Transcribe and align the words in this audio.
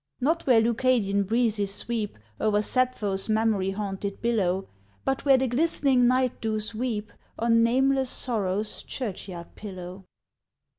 Not 0.19 0.47
where 0.47 0.59
Leucadian 0.61 1.27
breezes 1.27 1.71
sweep 1.71 2.17
O'er 2.39 2.63
Sappho's 2.63 3.29
memory 3.29 3.69
haunted 3.69 4.19
billow, 4.19 4.67
But 5.05 5.25
where 5.25 5.37
the 5.37 5.45
glistening 5.47 6.07
night 6.07 6.41
dews 6.41 6.73
weep 6.73 7.13
On 7.37 7.61
nameless 7.61 8.09
sorrow's 8.09 8.81
churchyard 8.81 9.53
pillow. 9.53 10.05